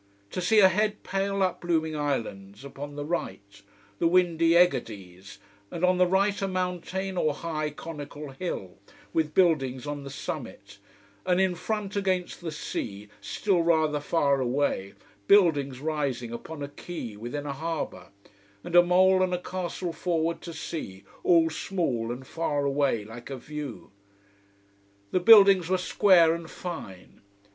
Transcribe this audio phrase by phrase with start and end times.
[0.31, 3.61] To see ahead pale, uplooming islands upon the right:
[3.99, 5.37] the windy Egades:
[5.69, 8.79] and on the right a mountain or high conical hill,
[9.13, 10.79] with buildings on the summit:
[11.23, 14.95] and in front against the sea, still rather far away,
[15.27, 18.07] buildings rising upon a quay, within a harbor:
[18.63, 23.29] and a mole, and a castle forward to sea, all small and far away, like
[23.29, 23.91] a view.
[25.11, 27.21] The buildings were square and fine.